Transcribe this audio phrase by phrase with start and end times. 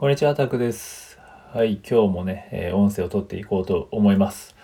[0.00, 1.18] こんにちは、タクです。
[1.52, 4.54] はい、今日もね、えー音声を取っていこうと思います。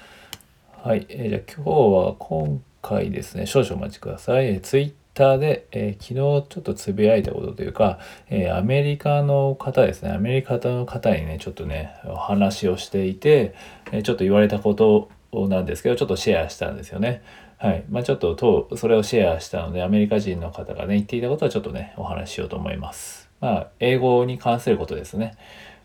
[0.80, 1.70] はい、えーじゃあ今日
[2.06, 4.46] は今回ですね、少々お待ちください。
[4.46, 7.98] えー、ツイッターで、えー昨日ちょっとつぶやいたことというか、
[8.30, 13.56] えアメリカの方ですね、アメリカの方にね、ちょっとね、お話をしていて、
[13.90, 15.08] えちょっと言われたこと
[15.48, 17.24] なんですけど、ちょっとシェアしたんですよね。
[17.58, 17.82] はい。
[17.90, 23.23] まあちょっとと、それをシェアしたので、アメリカ人の方がね、言っていたことはちょっとね、お話ししようと思います。
[23.44, 25.36] まあ、英語に関することですね。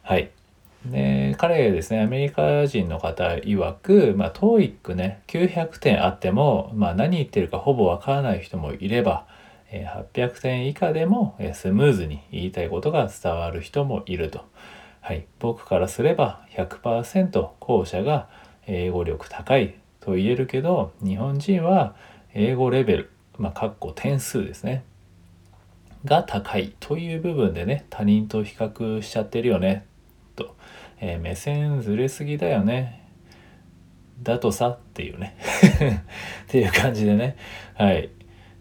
[0.01, 0.31] はい。
[0.85, 9.27] で、彼ですね、アメリカ人の方曰く、まあ、TOEIC ね、900点あっても、まあ、何言ってるかほぼわからない人もいれば、
[9.73, 14.45] 800点以下でも、スムーズに言いたいことが伝わる人もいると。
[15.01, 15.25] はい。
[15.39, 18.29] 僕からすれば100%後者が
[18.67, 21.93] 英語力高いと言えるけど、日本人は
[22.33, 24.85] 英語レベル、まあ、かっこ点数ですね。
[26.05, 29.85] が高いという部分でね他人と比較しちゃってるよね。
[30.35, 30.55] と、
[30.99, 33.07] えー目線ずれすぎだよね。
[34.21, 35.35] だとさっていうね。
[36.47, 37.35] っていう感じでね。
[37.75, 38.09] はい。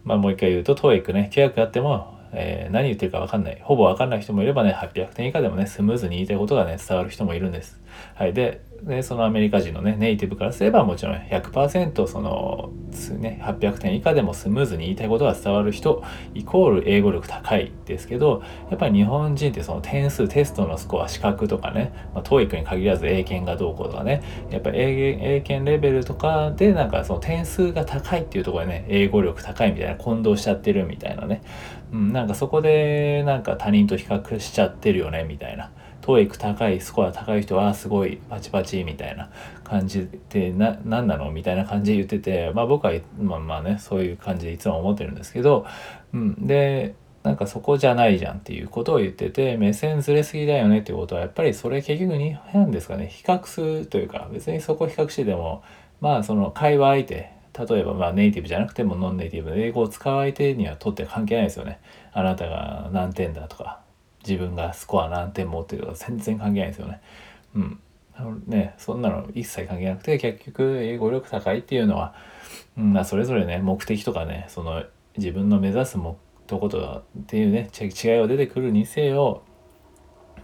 [0.04, 1.30] まあもう一回言うと TOEIC ね。
[1.32, 3.58] 900あっても、えー何言ってるか分かんない。
[3.62, 7.80] ほぼ分かんない人もいればね800点以下でもねスムーズに言いたいことがね伝わる人もいるんです。
[8.14, 8.32] はい。
[8.32, 12.72] ででそのアメリカ人のねネイティブからすればもちろん100%その、
[13.18, 16.04] ね、800点以下でもスムーズに言いたいことが伝わる人
[16.34, 31.42] イコール英語力高いですけどやっぱり日本人ってその点数テストのスコア資格とかね、まあ、TOEIC に限らず英検がどうこうとかねやっぱり英英検レベルとかでなんかその点数が高いっていうところでね英語力高いみたいな混同しちゃってるみたいなね、
[31.92, 35.72] うん、なんかそこでなんか他人と比較しちゃってるよねみたいな。
[36.02, 39.30] TOEIC 高いスコア高い人はすごいパチパチみたいな
[39.64, 45.66] 感じでな何なのみたいな感じで言っててまあ僕はまあまあねそういう感じでいつも思ってるんですけど、
[46.12, 55.62] うん、でなんかそこじゃないじゃんっていうことを言ってて目線ずれすぎだよねっていうことはやっぱりそれ結局に何ですかね比較するというか別にそこ比較してでも
[56.00, 61.80] まあその会話相手例えばまあネイティブじゃなくてもノンネイティブで英語を使う相手にはとって関係ないですよね。
[62.12, 63.80] あなたが何点だとか
[64.26, 67.00] 自分がスコア何点持ってるとか全然関係ないですよね。
[67.54, 67.80] うん。
[68.14, 72.14] あのね、そんなの一切関係なくて結局英語力高いっていうのは、
[72.76, 74.84] うん、それぞれね目的とかねその
[75.16, 76.16] 自分の目指す目
[76.48, 79.42] とことっていうね違いは出てくるにせよ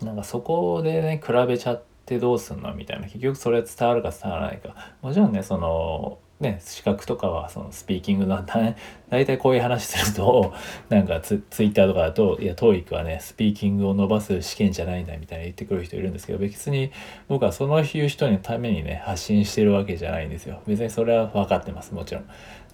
[0.03, 8.77] なんかそこでね比べちゃってどうすんのみたいな結局それ伝わるか伝わらないかもちろんねそのね資格とかはそのスピーキングなんだね。
[9.11, 10.53] 大体こういう話すると
[10.89, 16.91] なんかツイッターとかだと「いや TOEIC はねスピーキングを伸ばす試験じゃないんだ」みたいな言ってくる人いるんですけど別に
[17.29, 20.61] 僕はそのいう人のためにね発信してるわけじゃないんですよ。
[20.67, 22.25] 別にそれは分かってますもちろん。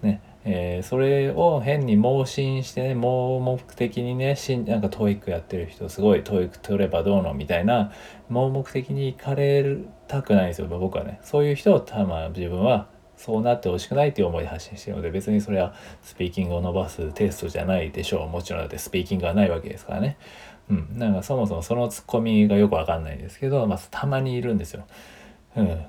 [0.03, 0.21] ね。
[0.44, 7.92] えーそれを変に盲信してね盲目的にねしんなんか TOEIC やってる人すごい TOEIC 取ればどうのみたいな
[8.31, 9.77] 盲目的に行かれ
[10.09, 11.19] たくないんですよ僕はね。
[11.22, 12.88] そういう人をたま自分は
[13.20, 20.16] そうなってほしくないっていう思いで発信してるので別にそれはスピーキングを伸ばすテストじゃないでしょうもちろんだってスピーキングがないわけですからね
[20.70, 24.86] うんなんかそもそもそのツッコミがよくわかんないんですけど、まあ、たまにいるんですよ
[25.54, 25.84] うん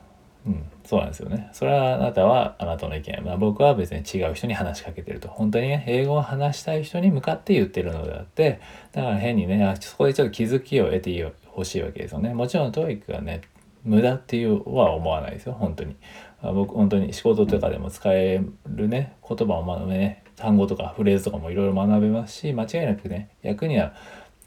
[0.46, 1.50] うん、そうなんですよね。
[1.54, 3.24] それはあなたはあなたの意見。
[3.24, 5.28] まあ、僕は別に違う人に話しかけてると。
[5.28, 8.60] 本当にね、英語を話したい人に向かって言ってるのであって、
[8.92, 12.34] だから変にね、あそこでちょっと気づきを得てほしいわけですよね。
[12.34, 13.42] もちろん TOEIC がね、
[13.84, 15.96] 無駄っていうは思わないですよ、本当に。
[16.42, 23.94] 僕、本当に仕事とかでも使えるね、言葉を学べね、単語とかフレーズとかもいろいろ学べますし、間違いなくね、役には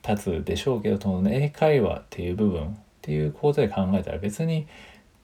[0.06, 4.66] 立つでしょうけど、そのね、英会話っていう部分っていうことで考えたら別に、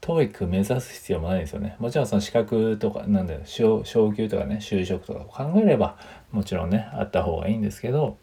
[0.00, 1.76] TOEIC 目指す必要もないですよね。
[1.78, 5.96] もちろんその資格とか、なんだよ、昇昇給とかね、就職とか考えれば、
[6.32, 8.16] もちろんね、あった方がいいんですけど、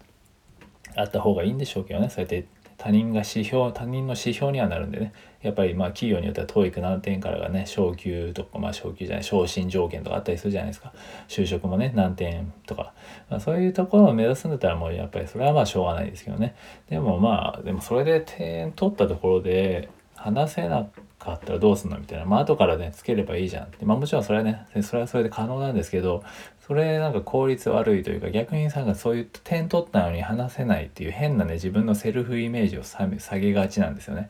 [0.95, 2.45] あった方がいいんでしょうけどね、そうやって
[2.77, 10.93] 他人が指標、他人の指標にはなるんでね、やっぱりまあ企業によっては TOEIC 何点からがね、昇給とか、まあ昇給じゃない、昇進条件とかあったりするじゃないですか。
[11.27, 12.93] 就職もね、何点とか。
[13.29, 16.55] まあ、そういうところを目指すんだったらもうやっぱりそれはまあしょうがないですけどね。
[16.89, 20.87] でもまあ、でもそれで点取ったところで話せな
[21.19, 21.97] かったらどうすんの？
[21.97, 22.25] みたいな。
[22.25, 23.85] まあ後からね、つければいいじゃんって。
[23.85, 26.23] まあもちろんそれはね、それはそれで可能なんですけど、
[26.67, 33.07] それなんか効率悪いというか逆にさんがそういう点取ったのに話せないっていう変なね自分のセルフイメージを下
[33.39, 34.27] げがちなんですよね。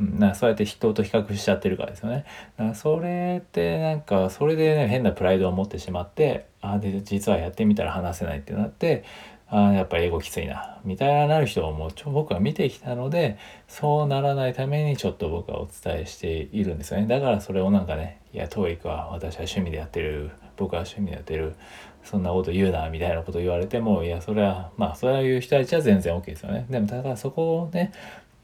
[0.00, 2.24] うん、なんかそうやって人と比較しちゃってるからですよね。
[2.56, 9.04] だからそれってなんかそれでね変なプライドを持ってしまってあで実はやってみたら話せないってなって
[9.54, 10.80] あやっぱり英語きついな。
[10.84, 13.38] みたいななる人をもうちょ僕は見てきたので
[13.68, 17.06] そうならないためにちょっと僕はお伝えしているんですよね。
[17.06, 20.30] だからそれをなんかねいや TOEIC は私は趣味でやってる。
[20.56, 21.54] 僕は趣味でやってる。
[22.02, 26.66] そんなこと言うなみたいなこと言われてもいやそれはまあそういう人たちは全然 OK ですよね。
[26.68, 27.92] でもただそこをね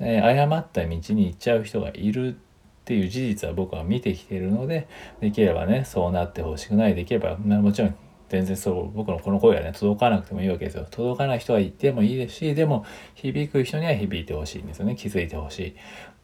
[0.00, 2.38] えー、誤った道に行っちゃう人がいるっ
[2.84, 4.86] ていう事実は僕は見てきているので
[5.20, 6.94] できればねそうなってほしくない。
[6.94, 7.96] できれば、まあ、もちろん
[8.28, 10.86] 全然そう僕のこの声がね届かなくてもいいわけですよ。
[10.90, 12.84] 届かない人はいてもいいですしでも
[13.14, 14.96] 響く人には響いてほしいんですよね。
[14.96, 15.74] 気づいてほし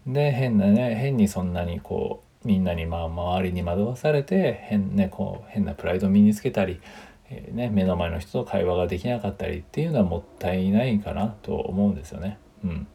[0.06, 0.12] い。
[0.12, 6.80] で変なね変にそんなにこうみんなにまあ周りに惑わされて変,、ね、こう変なプライドを身につけたり、
[7.30, 12.38] えー、ね、目の前の人と会話ができなかったりっていうのはもったいないかなと思うんですよね。
[12.62, 12.86] うん、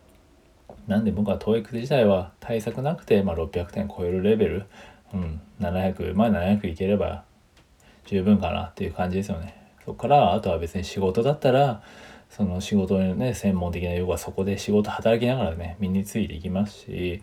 [0.88, 4.66] なんで僕は TOEIC 自体は対策なくて、まあ、600点超えるレベル、
[5.14, 7.24] うん、700まあ700いければ
[8.10, 9.56] 十分かなっていう感じですよね。
[9.86, 11.84] そこからあとは別に仕事だったら
[12.32, 17.22] その仕事のね専門的な用語はそこで仕事働きながらね身についていきますし、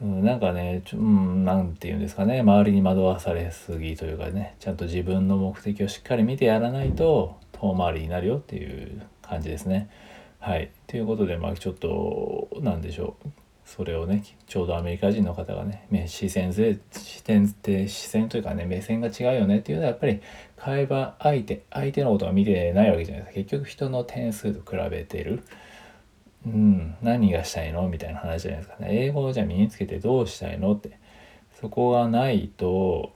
[0.00, 9.90] うん、なんかねちょ、うん、なんて言うんですかね周りに惑わされすぎというかねちゃんと自分の目的をしっかり見てやらないと遠回りになるよっていう感じですね。
[10.38, 10.70] はい。
[10.86, 20.22] ということでまあちょっと何でしょうそれをねちょうどアメリカ人の方がね視線で視点って視線というかね目線が違うよねっていうのはやっぱり
[20.56, 23.40] 会話相手相手のことは見てないわけじゃないですか。
[23.40, 25.42] 結局人の点数と比べてる。
[26.46, 27.88] うん何がしたいの？
[27.88, 28.76] みたいな話じゃないですか。
[28.78, 30.98] ね英語をじゃあ身につけてどうしたいのって。
[31.60, 33.14] そこがないと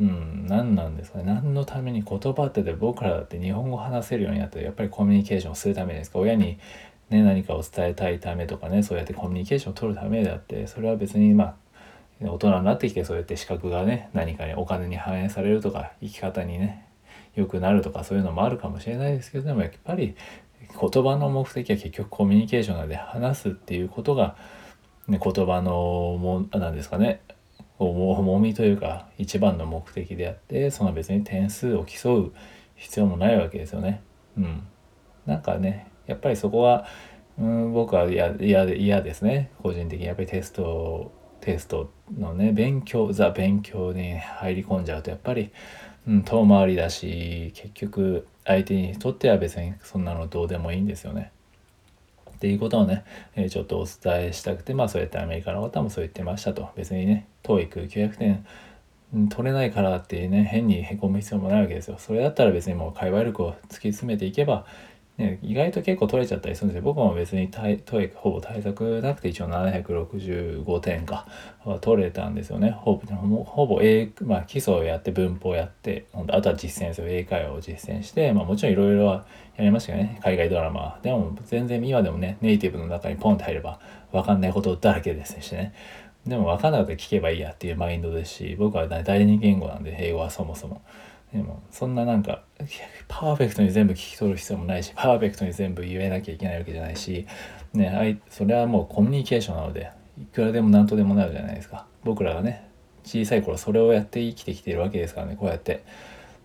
[0.00, 1.24] うん何なんですかね。
[1.24, 6.18] 何のために言葉ってで僕らだって日本語話せるようになってやっぱりコミュニケーションするためですか。
[6.18, 6.58] 親に
[7.10, 11.54] ね、何かを伝えたいためとかねそうやってコミュニケーションを取るためであってそれは別にまあ
[12.22, 16.86] 大人になってきてそうやって資格がね何かにお金に反映されるとか生き方にね
[17.34, 20.14] 良くなるとかそういうのもあるかもしれないですけどでもやっぱり
[20.68, 24.36] 言葉の目的は結局コミュニケーションなので話すっていうことが、
[25.08, 25.72] ね、言葉の
[26.20, 27.22] も何ですかね
[27.78, 32.32] 重みというか一番の目的であってその別に点数を競う
[32.76, 34.02] 必要もないわけですよね。
[34.36, 34.66] うん、
[35.26, 36.86] なんかねやっぱりそこは、
[37.38, 39.50] うん、僕は嫌嫌ですね。
[39.62, 40.06] 個人的に。
[40.06, 45.52] やっぱりテストテストのね勉強ザ勉強に入り込んじゃうとやっぱり、
[46.06, 51.32] うん、遠回りだし結局相手にとっては別にそんなのどうでもいいんですよね。
[52.30, 53.04] っていうことをね、
[53.36, 56.70] え、ちょっとお伝えしたくてまあそうやってアメリカの方もそう言ってましたと。
[56.74, 58.46] 別にね TOEIC900 点
[59.28, 61.96] 取れないからってね変にへこむ必要もないわけですよ。
[61.98, 64.66] それだったら別にもう会話力を突き詰めていけば
[65.20, 66.82] ね、意外と結構取れちゃったりするんですよ。
[66.82, 71.26] 僕も別に TOEIC ほぼ対策なくて一応765点か
[71.82, 72.70] 取れたんですよね。
[72.70, 77.06] ほぼほぼ英、まあ、基礎をやって文法をやって、あとは実践ですよ。
[77.08, 79.26] 英会話を実践して、まあもちろんいろいろは
[79.56, 80.18] やりましたけどね。
[80.22, 80.98] 海外ドラマ。
[81.02, 83.78] でも全然今でもね、ネイティブの中にポンって入れば
[84.12, 85.74] 分かんないことだらけですしね。
[86.26, 90.82] でも分かんなかったら聞けばいいやっていうマインドですし、僕は第二言語なんで、英語はそもそも。
[91.32, 92.42] でもそんななんか
[93.08, 97.26] パーフェクトに全部聞き取る必要もないしパーフェクトに全部言えなきゃいけないわけじゃないし、
[97.72, 99.90] ね、それはもうコミュニケーションなので
[100.20, 101.86] いくらでも何とでもなるじゃないですか。
[102.04, 102.68] 僕らがね
[103.04, 105.84] 小さい頃それをやって生きてきてるわけですからねこうやって。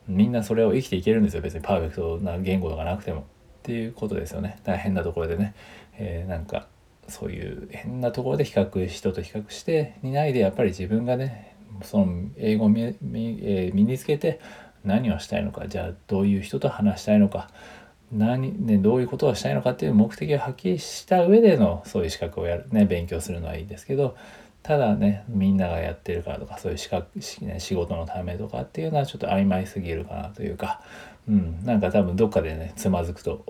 [0.08, 3.22] みんなそれを生きていけるんですよ別にパーフェクトな言語がなくても。
[3.22, 3.24] っ
[3.64, 4.60] ていうことですよね。
[4.64, 5.56] 大変なところでね、
[5.98, 6.68] えー、なんか
[7.08, 14.40] そういう変なところで比較人と比較していないでやっぱり自分がねその英語を身,、えー、身につけて
[14.86, 17.50] 何をしたいのかじゃあどういう人と話したいのか
[18.12, 24.16] 何、ね、どういうことをしたいのかっていう目的をはっきりした上でのそういう資格をやるね勉強するのはいいですけど
[24.64, 27.07] ただねみんながやってるからとかそういう資格、
[27.42, 30.81] ね、仕事のためとかっていうのはちょっと曖昧すぎるかなというか、
[31.28, 33.45] うん、なんか多分どっかでねつまずくと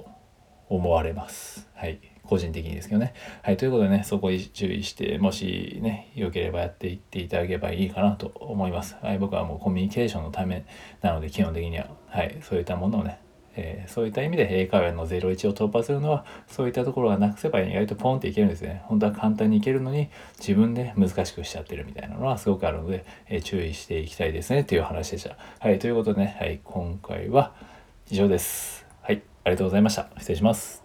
[0.68, 1.68] 思われます。
[1.76, 3.14] はい個人的にですけどね。
[3.42, 8.98] はい、ということでね、そこに注意して、もしね、良ければやっていっていただければいいかなと思います。
[9.02, 10.66] はい、僕はもうコミュニケーションのため
[11.02, 13.20] なので、基本的には、はい、そういったものをね、
[13.58, 18.84] えー、そういった意味で英会話の01を突破するのはそういったところがなくせば意外とポンっていけるんですね。
[18.86, 25.38] 本当は簡単にいけるのに自分で難しくしちゃってるみたいなのはすごくあるので、えー、注意していきたいですねっていう話でした。
[25.60, 27.54] はいということでね、はい、今回は
[28.10, 28.86] 以上です。
[29.02, 30.10] はいありがとうございました。
[30.18, 30.85] 失礼します。